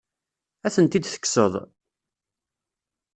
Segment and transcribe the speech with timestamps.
[0.65, 1.53] Ad tent-id-tekkseḍ?